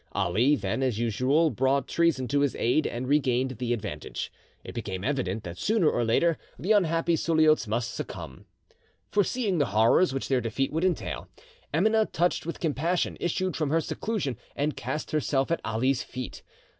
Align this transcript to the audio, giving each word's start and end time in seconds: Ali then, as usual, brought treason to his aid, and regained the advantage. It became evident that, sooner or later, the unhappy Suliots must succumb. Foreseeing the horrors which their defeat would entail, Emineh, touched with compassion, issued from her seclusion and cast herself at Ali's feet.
Ali 0.13 0.55
then, 0.55 0.81
as 0.81 0.97
usual, 0.97 1.51
brought 1.51 1.87
treason 1.87 2.27
to 2.29 2.39
his 2.39 2.55
aid, 2.55 2.87
and 2.87 3.07
regained 3.07 3.59
the 3.59 3.71
advantage. 3.71 4.31
It 4.63 4.73
became 4.73 5.03
evident 5.03 5.43
that, 5.43 5.59
sooner 5.59 5.87
or 5.87 6.03
later, 6.03 6.39
the 6.57 6.71
unhappy 6.71 7.15
Suliots 7.15 7.67
must 7.67 7.93
succumb. 7.93 8.45
Foreseeing 9.11 9.59
the 9.59 9.67
horrors 9.77 10.11
which 10.11 10.27
their 10.27 10.41
defeat 10.41 10.73
would 10.73 10.83
entail, 10.83 11.27
Emineh, 11.71 12.07
touched 12.11 12.47
with 12.47 12.59
compassion, 12.59 13.15
issued 13.19 13.55
from 13.55 13.69
her 13.69 13.79
seclusion 13.79 14.37
and 14.55 14.75
cast 14.75 15.11
herself 15.11 15.51
at 15.51 15.61
Ali's 15.63 16.01
feet. 16.01 16.41